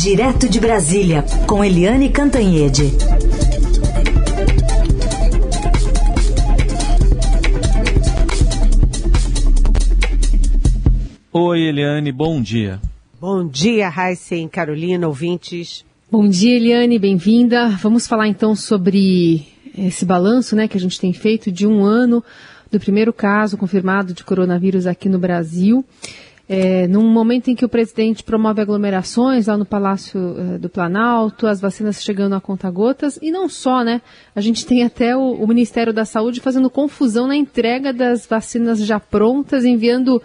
[0.00, 2.84] Direto de Brasília, com Eliane Cantanhede.
[11.32, 12.80] Oi, Eliane, bom dia.
[13.20, 15.84] Bom dia, Heisen, Carolina, ouvintes.
[16.08, 17.68] Bom dia, Eliane, bem-vinda.
[17.82, 22.22] Vamos falar então sobre esse balanço né, que a gente tem feito de um ano
[22.70, 25.84] do primeiro caso confirmado de coronavírus aqui no Brasil.
[26.48, 31.46] É, num momento em que o presidente promove aglomerações lá no Palácio é, do Planalto,
[31.46, 34.00] as vacinas chegando a conta-gotas, e não só, né?
[34.34, 38.78] A gente tem até o, o Ministério da Saúde fazendo confusão na entrega das vacinas
[38.78, 40.22] já prontas, enviando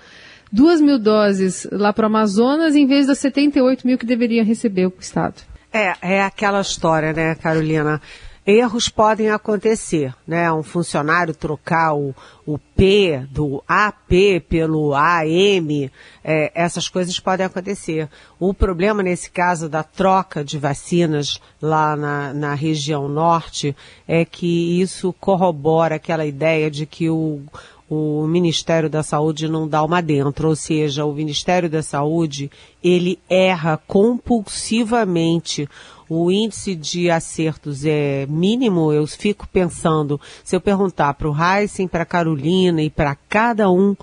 [0.49, 4.85] duas mil doses lá para o Amazonas em vez das 78 mil que deveria receber
[4.85, 5.41] o Estado.
[5.73, 7.99] É, é aquela história, né, Carolina?
[8.45, 10.51] Erros podem acontecer, né?
[10.51, 12.13] Um funcionário trocar o,
[12.45, 15.89] o P do AP pelo AM,
[16.21, 18.09] é, essas coisas podem acontecer.
[18.37, 23.73] O problema nesse caso da troca de vacinas lá na, na região norte
[24.05, 27.41] é que isso corrobora aquela ideia de que o,
[27.89, 32.49] o Ministério da Saúde não dá uma dentro, ou seja, o Ministério da Saúde,
[32.83, 35.69] ele erra compulsivamente.
[36.09, 41.87] O índice de acertos é mínimo, eu fico pensando, se eu perguntar para o Heisen,
[41.87, 43.95] para a Carolina e para cada um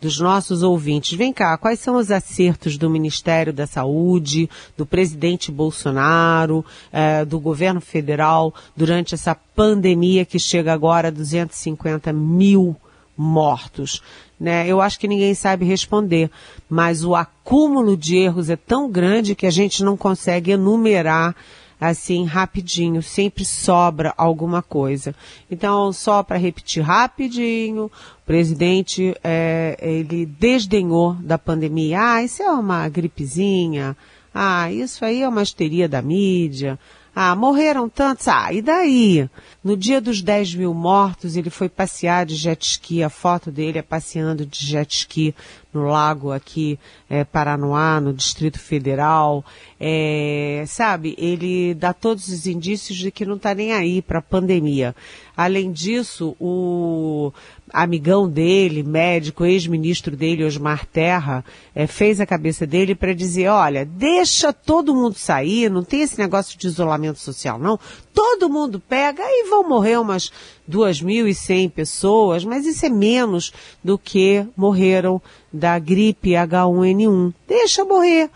[0.00, 5.50] dos nossos ouvintes, vem cá, quais são os acertos do Ministério da Saúde, do presidente
[5.50, 12.76] Bolsonaro, eh, do governo federal durante essa pandemia que chega agora a 250 mil
[13.18, 14.00] mortos.
[14.38, 14.68] Né?
[14.68, 16.30] Eu acho que ninguém sabe responder,
[16.70, 21.34] mas o acúmulo de erros é tão grande que a gente não consegue enumerar
[21.80, 25.14] assim rapidinho, sempre sobra alguma coisa.
[25.50, 27.90] Então, só para repetir rapidinho, o
[28.26, 32.00] presidente é, ele desdenhou da pandemia.
[32.00, 33.96] Ah, isso é uma gripezinha.
[34.34, 36.78] Ah, isso aí é uma histeria da mídia.
[37.14, 38.28] Ah, morreram tantos.
[38.28, 39.28] Ah, e daí?
[39.62, 43.02] No dia dos 10 mil mortos, ele foi passear de jet ski.
[43.02, 45.34] A foto dele é passeando de jet ski
[45.78, 46.78] no lago aqui,
[47.08, 49.44] é, Paranoá, no Distrito Federal.
[49.80, 54.22] É, sabe, ele dá todos os indícios de que não está nem aí para a
[54.22, 54.94] pandemia.
[55.36, 57.32] Além disso, o
[57.72, 61.44] amigão dele, médico, ex-ministro dele, Osmar Terra,
[61.74, 66.18] é, fez a cabeça dele para dizer, olha, deixa todo mundo sair, não tem esse
[66.18, 67.78] negócio de isolamento social, não.
[68.12, 70.32] Todo mundo pega e vão morrer umas
[70.68, 73.52] 2.100 pessoas, mas isso é menos
[73.82, 75.22] do que morreram
[75.52, 77.34] da gripe H1N1.
[77.46, 78.30] Deixa morrer.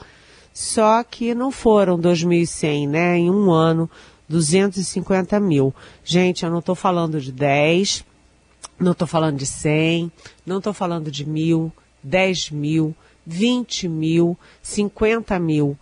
[0.53, 3.19] Só que não foram 2.100, né?
[3.19, 3.89] Em um ano,
[4.29, 5.75] 250 mil.
[6.05, 8.05] Gente, eu não estou falando de 10,
[8.79, 10.11] não estou falando de 100,
[10.45, 11.73] não estou falando de mil,
[12.03, 12.95] 10 mil,
[13.27, 15.77] 20 mil, 50 mil,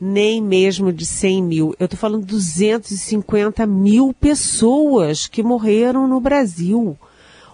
[0.00, 1.74] nem mesmo de 100 mil.
[1.78, 6.96] Eu estou falando 250 mil pessoas que morreram no Brasil.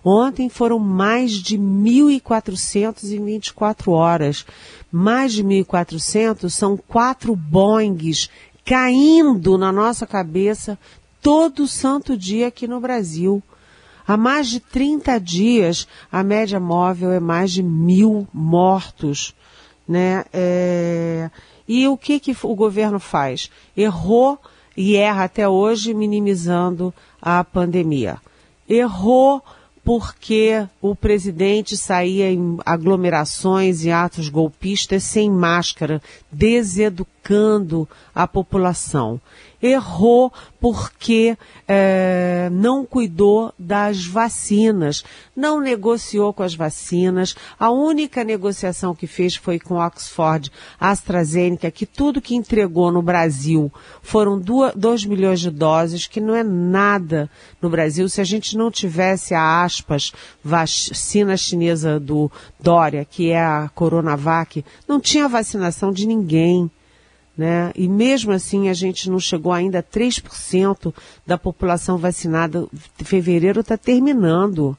[0.05, 4.45] Ontem foram mais de 1.400 em 24 horas.
[4.93, 8.29] Mais de 1.400 são quatro Boeings
[8.65, 10.79] caindo na nossa cabeça
[11.23, 13.43] todo santo dia aqui no Brasil.
[14.07, 19.35] Há mais de 30 dias, a média móvel é mais de mil mortos.
[19.89, 20.27] Né?
[20.35, 21.31] É...
[21.67, 23.51] E o que, que o governo faz?
[23.75, 24.39] Errou
[24.77, 26.93] e erra até hoje minimizando
[27.23, 28.19] a pandemia.
[28.69, 29.43] Errou
[29.85, 36.01] porque o presidente saía em aglomerações e atos golpistas sem máscara,
[36.33, 39.21] deseducando a população
[39.65, 40.31] errou
[40.61, 41.37] porque
[41.67, 45.03] é, não cuidou das vacinas,
[45.35, 47.35] não negociou com as vacinas.
[47.59, 53.73] A única negociação que fez foi com Oxford AstraZeneca, que tudo que entregou no Brasil
[54.03, 57.31] foram 2 milhões de doses, que não é nada
[57.61, 58.07] no Brasil.
[58.09, 62.31] Se a gente não tivesse a aspas vacina chinesa do
[62.61, 66.71] Dória, que é a Coronavac, não tinha vacinação de ninguém
[67.37, 67.73] né?
[67.75, 70.95] E mesmo assim a gente não chegou ainda a 3%
[71.27, 72.67] da população vacinada.
[72.99, 74.77] Fevereiro está terminando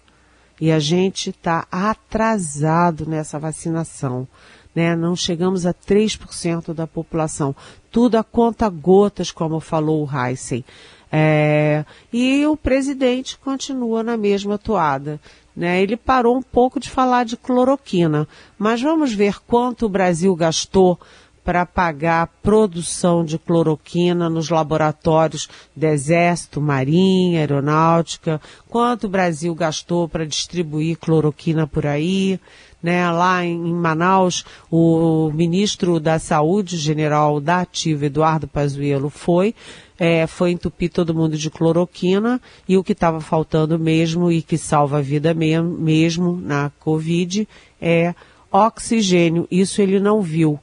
[0.59, 4.27] e a gente está atrasado nessa vacinação.
[4.73, 4.95] Né?
[4.95, 7.55] Não chegamos a 3% da população.
[7.91, 10.63] Tudo a conta gotas, como falou o Heisen.
[11.11, 15.19] É, e o presidente continua na mesma toada.
[15.55, 15.81] Né?
[15.81, 18.27] Ele parou um pouco de falar de cloroquina,
[18.57, 20.99] mas vamos ver quanto o Brasil gastou
[21.45, 29.53] para pagar a produção de cloroquina nos laboratórios do Exército, Marinha, Aeronáutica, quanto o Brasil
[29.53, 32.39] gastou para distribuir cloroquina por aí.
[32.81, 39.55] Né, lá em Manaus, o ministro da Saúde, general da Ativa, Eduardo Pazuello, foi,
[39.97, 42.39] é, foi entupir todo mundo de cloroquina
[42.69, 47.47] e o que estava faltando mesmo e que salva a vida mesmo, mesmo na Covid
[47.81, 48.13] é
[48.51, 49.47] oxigênio.
[49.49, 50.59] Isso ele não viu.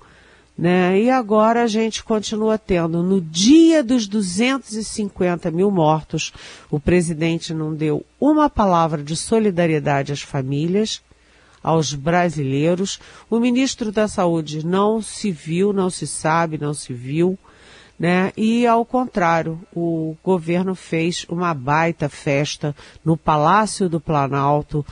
[0.57, 1.01] Né?
[1.01, 3.03] E agora a gente continua tendo.
[3.03, 6.33] No dia dos 250 mil mortos,
[6.71, 11.03] o presidente não deu uma palavra de solidariedade às famílias,
[11.63, 13.01] aos brasileiros.
[13.31, 17.39] O ministro da Saúde não se viu, não se sabe, não se viu.
[17.99, 18.33] Né?
[18.37, 24.85] E ao contrário, o governo fez uma baita festa no Palácio do Planalto,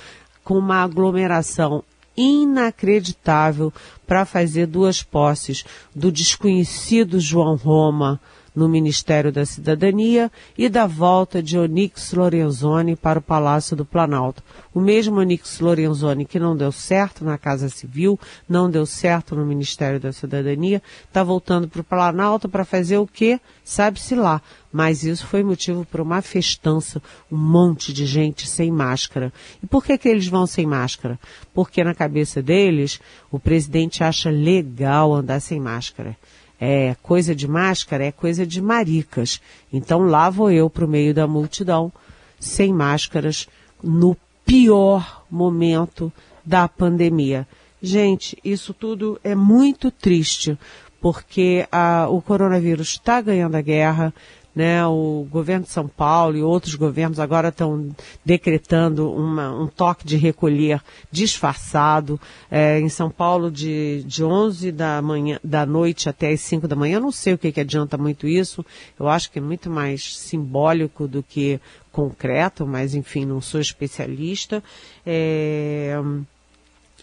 [0.44, 1.84] com uma aglomeração
[2.16, 3.72] inacreditável
[4.06, 5.64] para fazer duas posses
[5.94, 8.20] do desconhecido João Roma
[8.54, 14.42] no Ministério da Cidadania e da volta de Onix Lorenzoni para o Palácio do Planalto.
[14.74, 18.18] O mesmo Onix Lorenzoni que não deu certo na Casa Civil,
[18.48, 23.06] não deu certo no Ministério da Cidadania, está voltando para o Planalto para fazer o
[23.06, 23.40] quê?
[23.64, 24.42] Sabe-se lá.
[24.72, 29.32] Mas isso foi motivo para uma festança, um monte de gente sem máscara.
[29.60, 31.18] E por que, que eles vão sem máscara?
[31.52, 33.00] Porque na cabeça deles,
[33.32, 36.16] o presidente acha legal andar sem máscara
[36.60, 39.40] é coisa de máscara, é coisa de maricas.
[39.72, 41.90] Então lá vou eu para o meio da multidão,
[42.38, 43.48] sem máscaras,
[43.82, 46.12] no pior momento
[46.44, 47.48] da pandemia.
[47.82, 50.58] Gente, isso tudo é muito triste,
[51.00, 54.12] porque a, o coronavírus está ganhando a guerra,
[54.54, 57.88] né, o governo de São Paulo e outros governos agora estão
[58.24, 62.20] decretando uma, um toque de recolher disfarçado.
[62.50, 66.76] É, em São Paulo, de, de 11 da, manhã, da noite até as 5 da
[66.76, 66.96] manhã.
[66.96, 68.64] Eu não sei o que, que adianta muito isso.
[68.98, 71.60] Eu acho que é muito mais simbólico do que
[71.92, 74.62] concreto, mas enfim, não sou especialista.
[75.06, 75.96] É,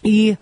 [0.04, 0.36] e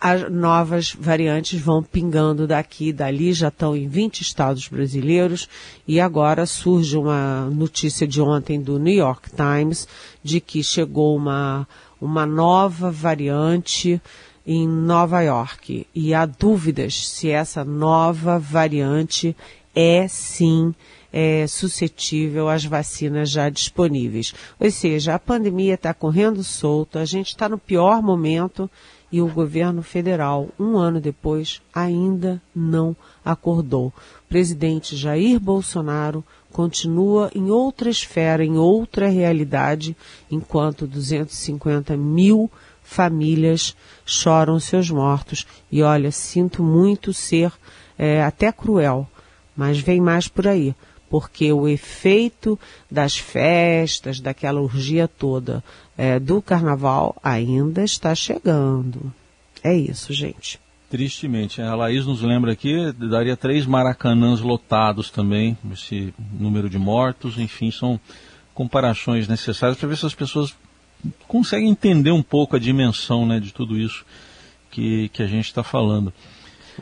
[0.00, 5.48] as novas variantes vão pingando daqui e dali, já estão em 20 estados brasileiros
[5.86, 9.88] e agora surge uma notícia de ontem do New York Times
[10.22, 11.66] de que chegou uma,
[12.00, 14.00] uma nova variante
[14.46, 19.36] em Nova York e há dúvidas se essa nova variante
[19.74, 20.74] é sim
[21.12, 24.32] é, suscetível às vacinas já disponíveis.
[24.58, 28.70] Ou seja, a pandemia está correndo solto, a gente está no pior momento
[29.12, 33.88] e o governo federal, um ano depois, ainda não acordou.
[33.88, 39.94] O presidente Jair Bolsonaro continua em outra esfera, em outra realidade,
[40.30, 42.50] enquanto 250 mil
[42.82, 43.76] famílias
[44.06, 45.46] choram seus mortos.
[45.70, 47.52] E olha, sinto muito ser
[47.98, 49.06] é, até cruel,
[49.54, 50.74] mas vem mais por aí
[51.12, 52.58] porque o efeito
[52.90, 55.62] das festas, daquela urgia toda
[55.96, 59.12] é, do carnaval ainda está chegando.
[59.62, 60.60] É isso, gente.
[60.90, 61.62] Tristemente.
[61.62, 67.70] A Laís nos lembra aqui, daria três maracanãs lotados também, esse número de mortos, enfim,
[67.70, 67.98] são
[68.52, 70.54] comparações necessárias para ver se as pessoas
[71.26, 74.04] conseguem entender um pouco a dimensão né, de tudo isso
[74.70, 76.12] que, que a gente está falando.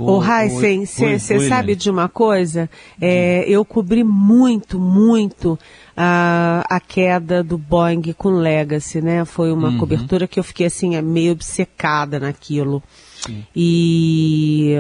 [0.05, 2.69] O Heisen, você sabe de uma coisa?
[3.01, 5.59] É, eu cobri muito, muito
[5.97, 9.25] a, a queda do Boeing com Legacy, né?
[9.25, 9.79] Foi uma uhum.
[9.79, 12.83] cobertura que eu fiquei assim, meio obcecada naquilo.
[13.21, 13.45] Sim.
[13.55, 14.75] E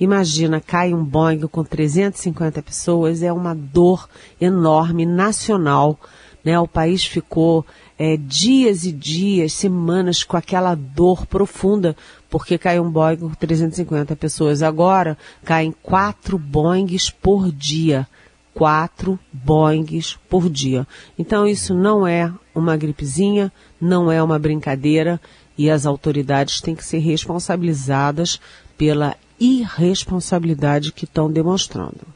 [0.00, 4.08] imagina, cai um Boeing com 350 pessoas, é uma dor
[4.40, 5.98] enorme, nacional.
[6.46, 6.56] Né?
[6.60, 7.66] O país ficou
[7.98, 11.96] é, dias e dias, semanas com aquela dor profunda,
[12.30, 14.62] porque caiu um Boeing com 350 pessoas.
[14.62, 18.06] Agora caem quatro Boeings por dia.
[18.54, 20.86] Quatro Boeings por dia.
[21.18, 25.20] Então isso não é uma gripezinha, não é uma brincadeira
[25.58, 28.40] e as autoridades têm que ser responsabilizadas
[28.78, 32.06] pela irresponsabilidade que estão demonstrando.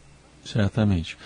[0.44, 1.18] Certamente.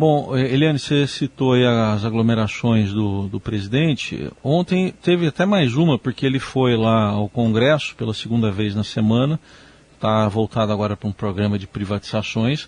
[0.00, 4.32] Bom, eh, Eliane, você citou as aglomerações do, do presidente.
[4.42, 8.82] Ontem teve até mais uma, porque ele foi lá ao Congresso pela segunda vez na
[8.82, 9.38] semana.
[9.92, 12.66] Está voltado agora para um programa de privatizações,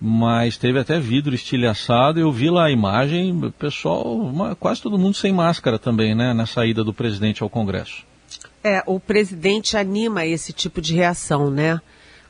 [0.00, 2.18] mas teve até vidro estilhaçado.
[2.18, 6.44] Eu vi lá a imagem, pessoal, uma, quase todo mundo sem máscara também, né, na
[6.44, 8.02] saída do presidente ao Congresso.
[8.64, 11.80] É, o presidente anima esse tipo de reação, né?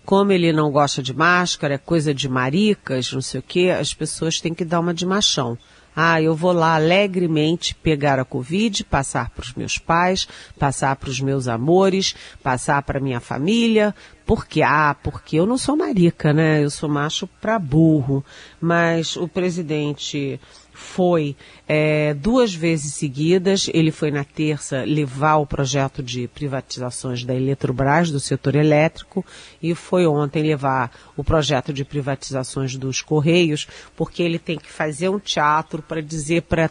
[0.04, 3.94] Como ele não gosta de máscara, é coisa de maricas, não sei o quê, as
[3.94, 5.58] pessoas têm que dar uma de machão.
[5.96, 10.26] Ah, eu vou lá alegremente pegar a Covid, passar para os meus pais,
[10.58, 13.94] passar para os meus amores, passar para minha família,
[14.26, 16.64] Porque, ah, porque eu não sou marica, né?
[16.64, 18.24] Eu sou macho para burro.
[18.60, 20.40] Mas o presidente
[20.72, 21.36] foi
[21.68, 23.70] é, duas vezes seguidas.
[23.72, 29.24] Ele foi na terça levar o projeto de privatizações da Eletrobras, do setor elétrico,
[29.62, 33.66] e foi ontem levar o projeto de privatizações dos Correios,
[33.96, 36.70] porque ele tem que fazer um teatro para dizer para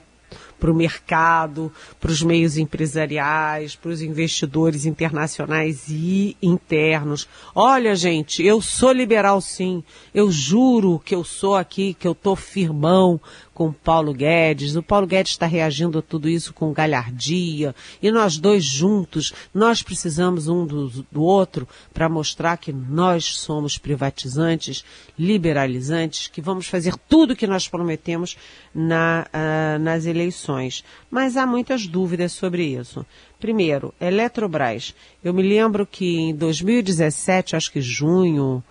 [0.64, 7.28] para o mercado, para os meios empresariais, para os investidores internacionais e internos.
[7.54, 9.84] Olha, gente, eu sou liberal sim.
[10.16, 13.20] Eu juro que eu sou aqui, que eu tô firmão
[13.54, 14.76] com Paulo Guedes.
[14.76, 17.76] O Paulo Guedes está reagindo a tudo isso com galhardia.
[18.02, 23.78] E nós dois juntos, nós precisamos um do, do outro para mostrar que nós somos
[23.78, 24.84] privatizantes,
[25.18, 28.38] liberalizantes, que vamos fazer tudo o que nós prometemos
[28.74, 30.84] na, uh, nas eleições.
[31.10, 33.06] Mas há muitas dúvidas sobre isso.
[33.40, 34.96] Primeiro, Eletrobras.
[35.24, 38.64] Eu me lembro que em 2017, acho que junho,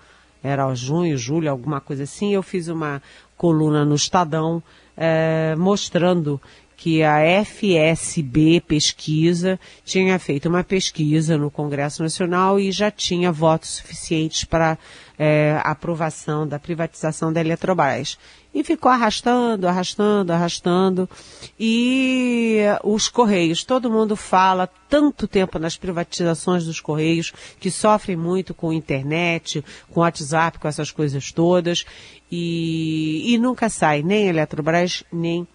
[0.42, 3.00] era junho, julho, alguma coisa assim, eu fiz uma
[3.42, 4.62] coluna no Estadão
[4.96, 6.40] é, mostrando
[6.82, 13.76] que a FSB Pesquisa tinha feito uma pesquisa no Congresso Nacional e já tinha votos
[13.76, 14.76] suficientes para
[15.16, 18.18] é, aprovação da privatização da Eletrobras.
[18.52, 21.08] E ficou arrastando, arrastando, arrastando.
[21.56, 28.52] E os Correios, todo mundo fala tanto tempo nas privatizações dos Correios, que sofrem muito
[28.52, 31.84] com internet, com WhatsApp, com essas coisas todas.
[32.28, 35.46] E, e nunca sai nem Eletrobras, nem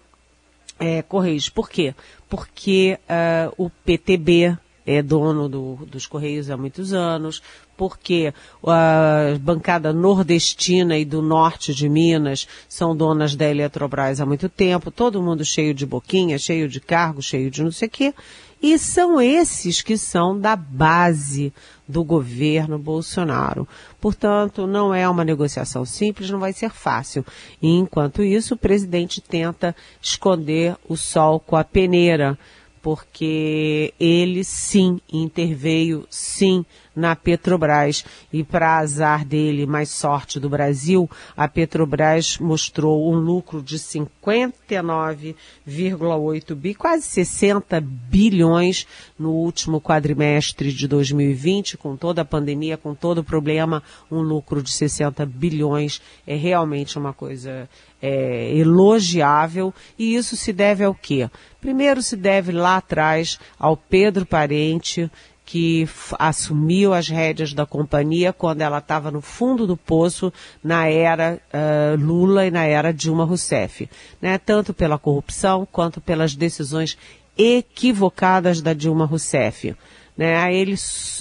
[0.78, 1.48] é, Correios.
[1.48, 1.94] Por quê?
[2.28, 4.56] Porque uh, o PTB
[4.88, 7.42] é dono do, dos Correios há muitos anos,
[7.76, 8.32] porque
[8.66, 14.90] a bancada nordestina e do norte de Minas são donas da Eletrobras há muito tempo,
[14.90, 18.14] todo mundo cheio de boquinha, cheio de cargo, cheio de não sei o quê.
[18.62, 21.52] E são esses que são da base
[21.88, 23.66] do governo Bolsonaro.
[24.00, 27.24] Portanto, não é uma negociação simples, não vai ser fácil.
[27.62, 32.38] E enquanto isso, o presidente tenta esconder o sol com a peneira
[32.80, 36.64] porque ele sim interveio, sim,
[36.98, 38.04] na Petrobras.
[38.32, 46.54] E para azar dele, mais sorte do Brasil, a Petrobras mostrou um lucro de 59,8
[46.54, 48.88] bi, quase 60 bilhões
[49.18, 54.60] no último quadrimestre de 2020, com toda a pandemia, com todo o problema, um lucro
[54.62, 57.68] de 60 bilhões é realmente uma coisa
[58.02, 59.72] é, elogiável.
[59.98, 61.28] E isso se deve ao quê?
[61.60, 65.10] Primeiro se deve lá atrás ao Pedro Parente,
[65.48, 65.88] que
[66.18, 70.30] assumiu as rédeas da companhia quando ela estava no fundo do poço
[70.62, 73.88] na era uh, Lula e na era Dilma Rousseff,
[74.20, 74.36] né?
[74.36, 76.98] Tanto pela corrupção quanto pelas decisões
[77.34, 79.74] equivocadas da Dilma Rousseff.
[80.18, 80.52] Né?
[80.52, 80.74] Ele,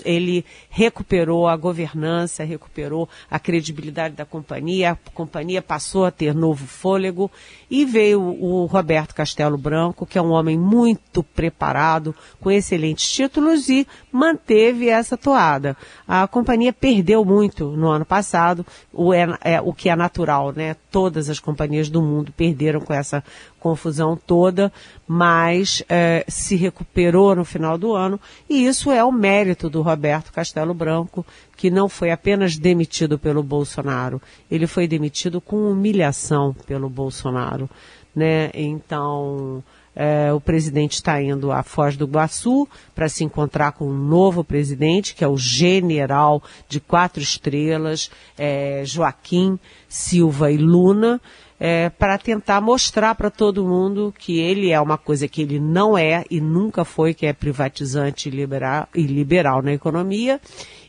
[0.03, 6.65] ele recuperou a governança, recuperou a credibilidade da companhia, a companhia passou a ter novo
[6.65, 7.31] fôlego
[7.69, 13.67] e veio o Roberto Castelo Branco, que é um homem muito preparado, com excelentes títulos
[13.69, 15.75] e manteve essa toada.
[16.07, 20.75] A companhia perdeu muito no ano passado, o, é, é, o que é natural, né?
[20.89, 23.23] Todas as companhias do mundo perderam com essa
[23.59, 24.71] confusão toda,
[25.05, 28.19] mas é, se recuperou no final do ano
[28.49, 31.25] e isso é o mérito do Roberto Castelo Branco,
[31.57, 37.67] que não foi apenas demitido pelo Bolsonaro, ele foi demitido com humilhação pelo Bolsonaro,
[38.15, 38.51] né?
[38.53, 39.63] Então
[39.99, 44.43] é, o presidente está indo à Foz do Iguaçu para se encontrar com um novo
[44.43, 49.57] presidente, que é o general de quatro estrelas, é, Joaquim
[49.89, 51.19] Silva e Luna
[51.59, 55.97] é, para tentar mostrar para todo mundo que ele é uma coisa que ele não
[55.97, 60.39] é e nunca foi, que é privatizante liberal, e liberal na economia,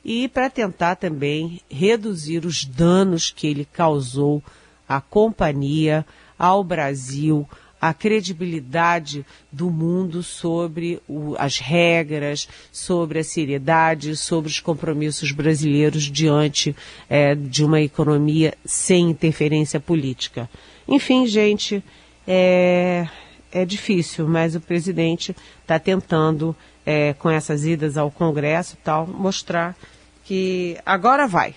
[0.04, 4.42] e para tentar também reduzir os danos que ele causou
[4.86, 6.04] à companhia,
[6.38, 7.48] ao Brasil,
[7.80, 16.04] a credibilidade do mundo sobre o, as regras, sobre a seriedade, sobre os compromissos brasileiros
[16.04, 16.74] diante
[17.08, 20.48] é, de uma economia sem interferência política.
[20.86, 21.82] Enfim, gente,
[22.26, 23.06] é,
[23.52, 26.54] é difícil, mas o presidente está tentando,
[26.84, 29.76] é, com essas idas ao Congresso e tal, mostrar
[30.24, 31.54] que agora vai.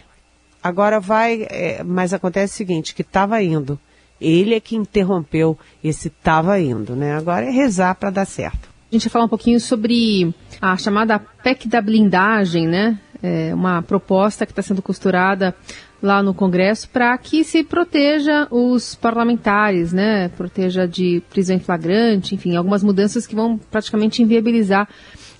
[0.63, 3.79] Agora vai, é, mas acontece o seguinte, que estava indo
[4.21, 7.15] ele é que interrompeu esse estava indo, né?
[7.15, 8.69] Agora é rezar para dar certo.
[8.91, 12.99] A gente vai falar um pouquinho sobre a chamada PEC da blindagem, né?
[13.23, 15.55] É uma proposta que está sendo costurada
[16.01, 20.29] lá no Congresso para que se proteja os parlamentares, né?
[20.29, 24.89] Proteja de prisão em flagrante, enfim, algumas mudanças que vão praticamente inviabilizar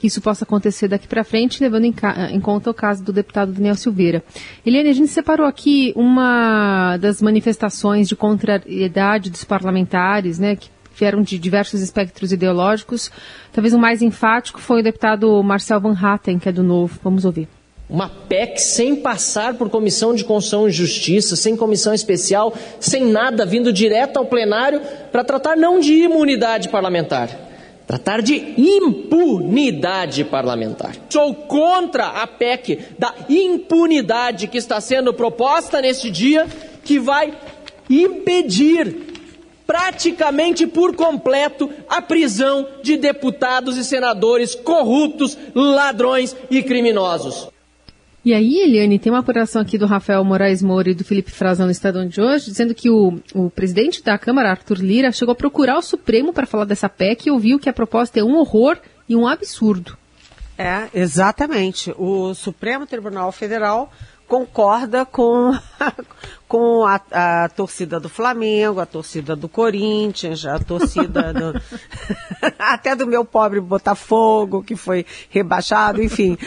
[0.01, 1.93] que isso possa acontecer daqui para frente, levando em,
[2.31, 4.23] em, conta o caso do deputado Daniel Silveira.
[4.65, 11.21] Eliane, a gente separou aqui uma das manifestações de contrariedade dos parlamentares, né, que vieram
[11.21, 13.11] de diversos espectros ideológicos.
[13.53, 16.99] Talvez o mais enfático foi o deputado Marcel Van Hatten, que é do Novo.
[17.03, 17.47] Vamos ouvir.
[17.87, 23.45] Uma PEC sem passar por comissão de Constituição e Justiça, sem comissão especial, sem nada,
[23.45, 24.81] vindo direto ao plenário
[25.11, 27.29] para tratar não de imunidade parlamentar,
[27.87, 30.95] tratar de impunidade parlamentar.
[31.09, 36.47] Sou contra a PEC da impunidade que está sendo proposta neste dia,
[36.83, 37.33] que vai
[37.89, 39.11] impedir
[39.65, 47.47] praticamente por completo a prisão de deputados e senadores corruptos, ladrões e criminosos.
[48.23, 51.65] E aí, Eliane, tem uma apuração aqui do Rafael Moraes Moura e do Felipe Frazão
[51.65, 55.35] no Estadão de hoje, dizendo que o, o presidente da Câmara, Arthur Lira, chegou a
[55.35, 58.77] procurar o Supremo para falar dessa PEC e ouviu que a proposta é um horror
[59.09, 59.97] e um absurdo.
[60.55, 61.91] É, exatamente.
[61.97, 63.91] O Supremo Tribunal Federal
[64.31, 65.51] concorda com,
[66.47, 71.61] com a, a, torcida do Flamengo, a torcida do Corinthians, a torcida do,
[72.57, 76.37] até do meu pobre Botafogo, que foi rebaixado, enfim.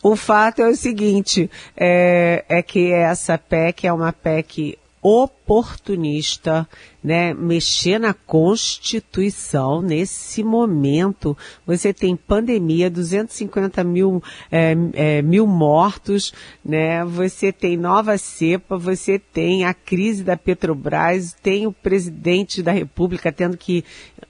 [0.00, 6.68] O fato é o seguinte, é, é que essa PEC é uma PEC oportunista,
[7.02, 11.36] né, mexer na Constituição nesse momento.
[11.66, 16.32] Você tem pandemia, 250 mil, é, é, mil mortos,
[16.64, 17.04] né?
[17.04, 23.32] Você tem nova cepa, você tem a crise da Petrobras, tem o presidente da República
[23.32, 23.84] tendo que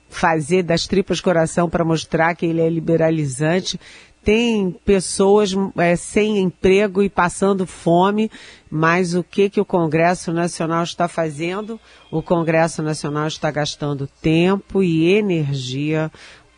[0.09, 3.79] fazer das tripas coração para mostrar que ele é liberalizante
[4.23, 8.31] tem pessoas é, sem emprego e passando fome,
[8.69, 11.79] mas o que, que o Congresso Nacional está fazendo?
[12.09, 16.11] O Congresso Nacional está gastando tempo e energia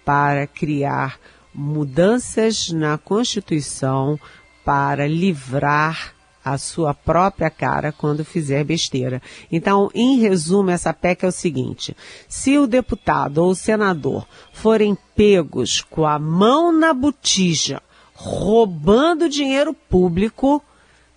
[0.03, 1.19] para criar
[1.53, 4.19] mudanças na Constituição
[4.63, 6.14] para livrar
[6.45, 9.19] a sua própria cara quando fizer besteira.
[9.51, 11.97] Então, em resumo, essa PEC é o seguinte:
[12.29, 17.81] se o deputado ou o senador forem pegos com a mão na botija,
[18.13, 20.63] roubando dinheiro público,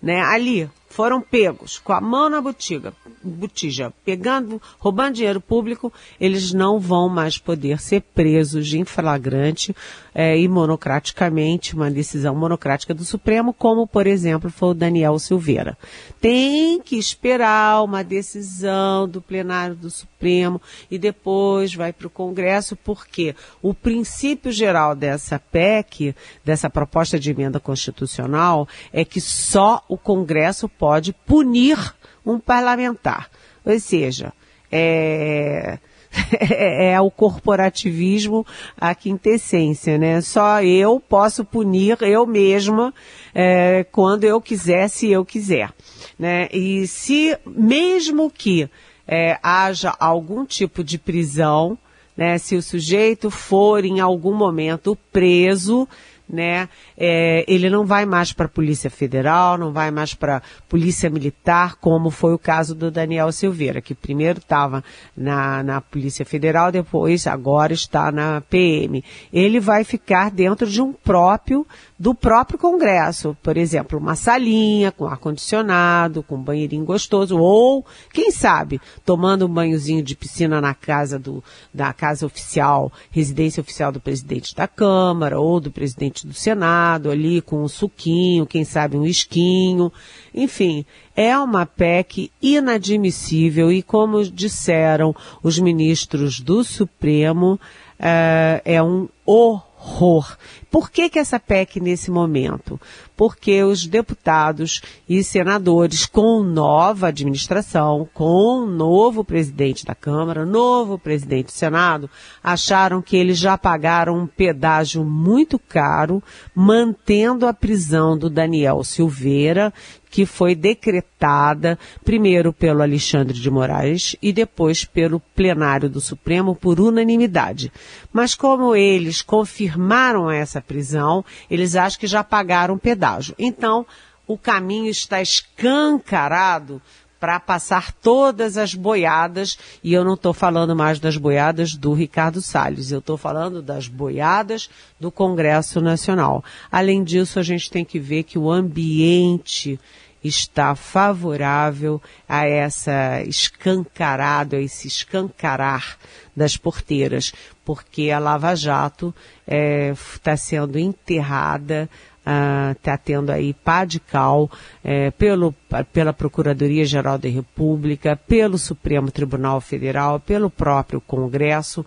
[0.01, 2.91] né, ali, foram pegos com a mão na botija,
[3.23, 9.75] botija, pegando, roubando dinheiro público, eles não vão mais poder ser presos em flagrante
[10.13, 15.77] é, e monocraticamente, uma decisão monocrática do Supremo, como, por exemplo, foi o Daniel Silveira.
[16.19, 22.75] Tem que esperar uma decisão do plenário do Supremo e depois vai para o Congresso,
[22.75, 29.97] porque o princípio geral dessa PEC, dessa proposta de emenda constitucional, é que só o
[29.97, 31.77] Congresso pode punir
[32.25, 33.29] um parlamentar.
[33.65, 34.33] Ou seja,
[34.71, 35.79] é,
[36.39, 38.45] é, é o corporativismo
[38.77, 40.21] a quintessência, né?
[40.21, 42.93] Só eu posso punir eu mesma
[43.33, 45.71] é, quando eu quiser, se eu quiser,
[46.17, 46.47] né?
[46.51, 48.69] E se mesmo que
[49.07, 51.77] é, haja algum tipo de prisão,
[52.17, 52.37] né?
[52.37, 55.87] Se o sujeito for em algum momento preso,
[56.29, 56.69] né?
[56.97, 61.09] É, ele não vai mais para a Polícia Federal, não vai mais para a Polícia
[61.09, 64.83] Militar, como foi o caso do Daniel Silveira, que primeiro estava
[65.17, 69.03] na, na Polícia Federal, depois agora está na PM.
[69.33, 71.65] Ele vai ficar dentro de um próprio,
[71.99, 78.31] do próprio Congresso, por exemplo, uma salinha com ar-condicionado, com um banheirinho gostoso, ou, quem
[78.31, 83.99] sabe, tomando um banhozinho de piscina na casa do, da casa oficial, residência oficial do
[83.99, 89.05] presidente da Câmara, ou do presidente do Senado ali com um suquinho, quem sabe um
[89.05, 89.91] esquinho.
[90.33, 97.59] Enfim, é uma PEC inadmissível e, como disseram os ministros do Supremo,
[97.99, 100.37] é, é um horror.
[100.71, 102.79] Por que, que essa PEC nesse momento?
[103.17, 111.47] Porque os deputados e senadores com nova administração, com novo presidente da Câmara, novo presidente
[111.47, 112.09] do Senado,
[112.43, 116.21] acharam que eles já pagaram um pedágio muito caro,
[116.53, 119.73] mantendo a prisão do Daniel Silveira,
[120.09, 126.79] que foi decretada primeiro pelo Alexandre de Moraes e depois pelo plenário do Supremo por
[126.79, 127.71] unanimidade.
[128.11, 133.35] Mas como eles confirmaram essa prisão, eles acham que já pagaram pedágio.
[133.37, 133.85] Então,
[134.27, 136.81] o caminho está escancarado
[137.19, 142.41] para passar todas as boiadas, e eu não estou falando mais das boiadas do Ricardo
[142.41, 144.69] Salles, eu estou falando das boiadas
[144.99, 146.43] do Congresso Nacional.
[146.71, 149.77] Além disso, a gente tem que ver que o ambiente
[150.23, 155.97] está favorável a essa escancarado, a esse escancarar
[156.35, 157.33] das porteiras,
[157.69, 159.13] porque a Lava Jato
[159.45, 161.87] está é, sendo enterrada
[162.19, 164.49] está ah, uh, tendo aí pá de cal
[164.83, 165.53] é, pelo,
[165.93, 171.85] pela Procuradoria-Geral da República, pelo Supremo Tribunal Federal, pelo próprio Congresso,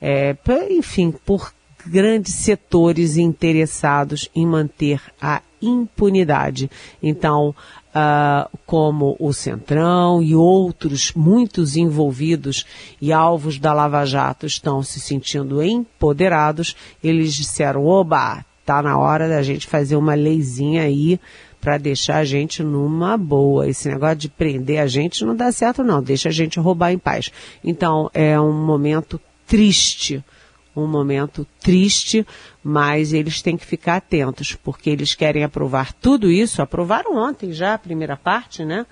[0.00, 0.36] é,
[0.70, 1.52] enfim, por
[1.84, 6.70] grandes setores interessados em manter a impunidade.
[7.02, 7.52] Então,
[7.94, 12.66] Uh, como o Centrão e outros, muitos envolvidos
[13.00, 19.28] e alvos da Lava Jato estão se sentindo empoderados, eles disseram, oba, tá na hora
[19.28, 21.20] da gente fazer uma leizinha aí
[21.60, 23.68] para deixar a gente numa boa.
[23.68, 26.98] Esse negócio de prender a gente não dá certo não, deixa a gente roubar em
[26.98, 27.30] paz.
[27.62, 30.22] Então, é um momento triste
[30.76, 32.26] um momento triste,
[32.62, 36.62] mas eles têm que ficar atentos, porque eles querem aprovar tudo isso.
[36.62, 38.86] Aprovaram ontem já a primeira parte, né?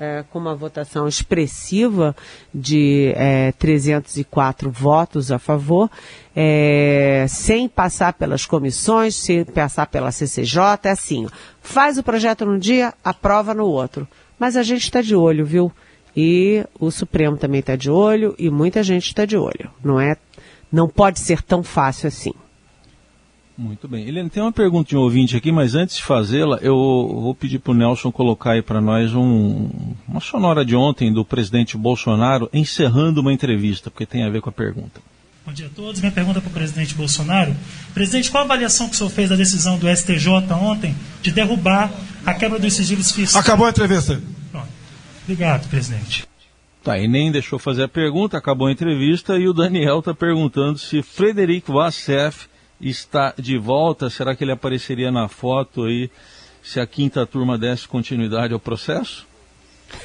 [0.00, 2.14] É, com uma votação expressiva
[2.54, 5.90] de é, 304 votos a favor,
[6.36, 11.26] é, sem passar pelas comissões, sem passar pela CCJ, é assim,
[11.60, 14.06] faz o projeto num dia, aprova no outro.
[14.38, 15.72] Mas a gente está de olho, viu?
[16.16, 19.70] E o Supremo também está de olho e muita gente está de olho.
[19.82, 20.16] Não é
[20.72, 22.32] não pode ser tão fácil assim.
[23.58, 24.06] Muito bem.
[24.06, 27.58] Helena, tem uma pergunta de um ouvinte aqui, mas antes de fazê-la, eu vou pedir
[27.58, 29.68] para o Nelson colocar aí para nós um,
[30.06, 34.48] uma sonora de ontem do presidente Bolsonaro encerrando uma entrevista, porque tem a ver com
[34.48, 35.00] a pergunta.
[35.44, 35.98] Bom dia a todos.
[35.98, 37.56] Minha pergunta para o presidente Bolsonaro.
[37.94, 41.90] Presidente, qual a avaliação que o senhor fez da decisão do STJ ontem de derrubar
[42.24, 43.44] a quebra dos sigilos fiscais?
[43.44, 44.22] Acabou a entrevista.
[44.52, 44.68] Pronto.
[45.24, 46.27] Obrigado, presidente.
[46.88, 50.78] Tá, e nem deixou fazer a pergunta, acabou a entrevista e o Daniel está perguntando
[50.78, 52.48] se Frederico Vassef
[52.80, 54.08] está de volta.
[54.08, 56.10] Será que ele apareceria na foto aí
[56.62, 59.26] se a quinta turma desse continuidade ao processo?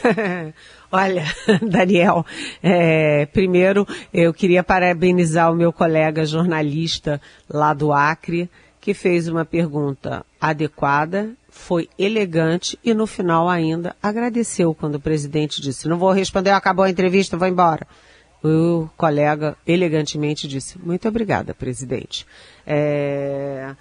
[0.92, 1.24] Olha,
[1.66, 2.26] Daniel,
[2.62, 8.50] é, primeiro eu queria parabenizar o meu colega jornalista lá do Acre,
[8.82, 15.62] que fez uma pergunta adequada, foi elegante e no final ainda agradeceu quando o presidente
[15.62, 17.88] disse: Não vou responder, acabou a entrevista, vou embora.
[18.44, 22.26] O colega elegantemente disse: Muito obrigada, presidente.
[22.66, 23.76] É...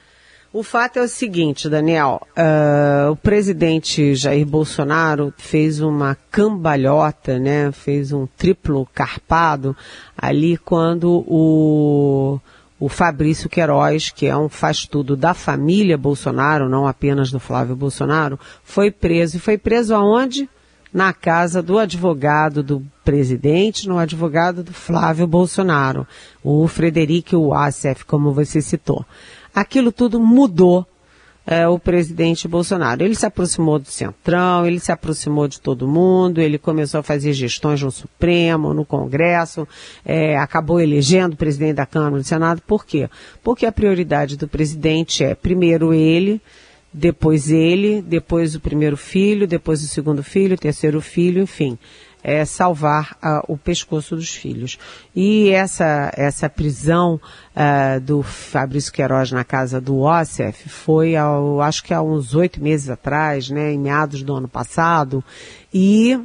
[0.52, 7.72] O fato é o seguinte, Daniel: uh, o presidente Jair Bolsonaro fez uma cambalhota, né?
[7.72, 9.74] Fez um triplo carpado
[10.16, 12.38] ali quando o
[12.82, 18.40] o Fabrício Queiroz, que é um faz-tudo da família Bolsonaro, não apenas do Flávio Bolsonaro,
[18.64, 19.36] foi preso.
[19.36, 20.50] E foi preso aonde?
[20.92, 26.04] Na casa do advogado do presidente, no advogado do Flávio Bolsonaro,
[26.42, 29.06] o Frederico Wassef, como você citou.
[29.54, 30.84] Aquilo tudo mudou
[31.46, 33.02] é, o presidente Bolsonaro.
[33.02, 37.32] Ele se aproximou do Centrão, ele se aproximou de todo mundo, ele começou a fazer
[37.32, 39.66] gestões no Supremo, no Congresso,
[40.04, 42.62] é, acabou elegendo o presidente da Câmara do Senado.
[42.66, 43.08] Por quê?
[43.42, 46.40] Porque a prioridade do presidente é, primeiro ele,
[46.92, 51.78] depois ele, depois o primeiro filho, depois o segundo filho, terceiro filho, enfim
[52.22, 54.78] é, salvar uh, o pescoço dos filhos.
[55.14, 57.20] E essa, essa prisão
[57.56, 62.62] uh, do Fabrício Queiroz na casa do Ossef foi, ao, acho que há uns oito
[62.62, 65.24] meses atrás, né, em meados do ano passado,
[65.72, 66.18] e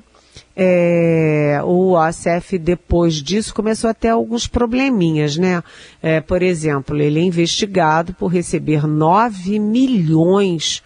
[0.55, 5.63] é, o OCF, depois disso, começou a ter alguns probleminhas, né?
[6.01, 10.81] É, por exemplo, ele é investigado por receber 9 milhões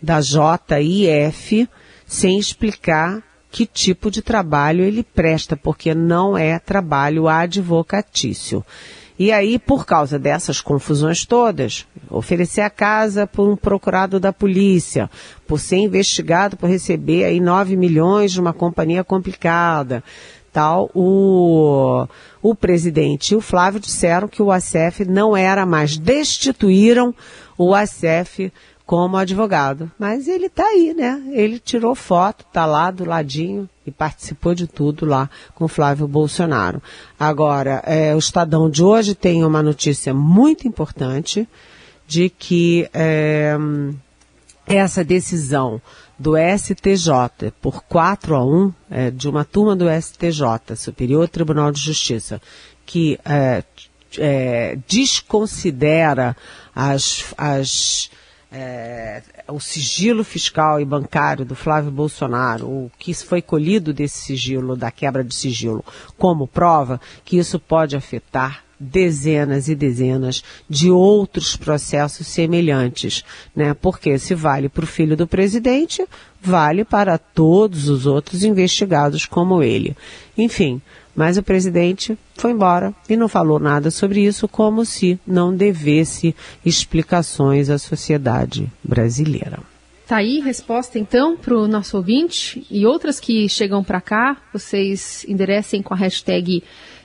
[0.00, 1.68] da JIF
[2.04, 8.64] sem explicar que tipo de trabalho ele presta, porque não é trabalho advocatício.
[9.18, 15.08] E aí, por causa dessas confusões todas, oferecer a casa por um procurado da polícia,
[15.46, 20.02] por ser investigado por receber aí 9 milhões de uma companhia complicada,
[20.50, 22.06] tal, o,
[22.42, 27.14] o presidente e o Flávio disseram que o ACF não era mais, destituíram
[27.56, 28.52] o ACF
[28.84, 29.90] como advogado.
[29.98, 31.22] Mas ele está aí, né?
[31.30, 36.82] Ele tirou foto, está lá do ladinho e participou de tudo lá com Flávio Bolsonaro.
[37.18, 41.48] Agora, é, o Estadão de hoje tem uma notícia muito importante
[42.06, 43.56] de que é,
[44.66, 45.80] essa decisão
[46.18, 51.80] do STJ por 4 a 1, é, de uma turma do STJ, Superior Tribunal de
[51.80, 52.40] Justiça,
[52.86, 53.64] que é,
[54.18, 56.36] é, desconsidera
[56.74, 58.10] as, as
[58.52, 64.76] é, o sigilo fiscal e bancário do Flávio Bolsonaro, o que foi colhido desse sigilo,
[64.76, 65.82] da quebra de sigilo,
[66.18, 73.74] como prova, que isso pode afetar dezenas e dezenas de outros processos semelhantes, né?
[73.74, 76.04] Porque se vale para o filho do presidente,
[76.40, 79.96] vale para todos os outros investigados como ele.
[80.36, 80.82] Enfim,
[81.14, 86.34] mas o presidente foi embora e não falou nada sobre isso, como se não devesse
[86.64, 89.60] explicações à sociedade brasileira.
[90.06, 95.24] Tá aí resposta então para o nosso ouvinte e outras que chegam para cá, vocês
[95.28, 96.62] enderecem com a hashtag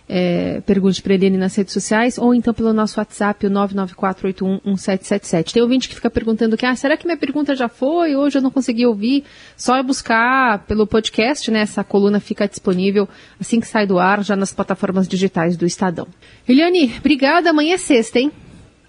[0.09, 5.53] é, pergunte para Eliane nas redes sociais ou então pelo nosso WhatsApp, o 994811777.
[5.53, 8.15] Tem ouvinte que fica perguntando que, ah, será que minha pergunta já foi?
[8.15, 9.23] Hoje eu não consegui ouvir.
[9.55, 11.61] Só é buscar pelo podcast, né?
[11.61, 13.07] Essa coluna fica disponível
[13.39, 16.07] assim que sai do ar, já nas plataformas digitais do Estadão.
[16.47, 17.49] Eliane, obrigada.
[17.49, 18.31] Amanhã é sexta, hein?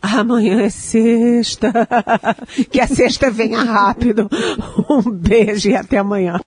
[0.01, 1.73] Amanhã é sexta.
[2.71, 4.29] que a sexta venha rápido.
[4.89, 6.41] Um beijo e até amanhã.